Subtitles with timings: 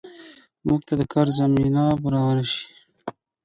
[0.67, 2.65] موږ ته د کار زمینه برابره شي